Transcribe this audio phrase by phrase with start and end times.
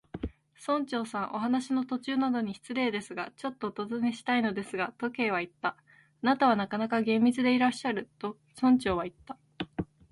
[0.65, 5.77] 「村長さん、お話の途中なのに失礼ですが、ちょっとおたずねしたいのですが」と、Ｋ はいった。
[5.77, 5.77] 「あ
[6.23, 9.37] なたはなかなか厳密でいらっしゃる」と、村長はいった。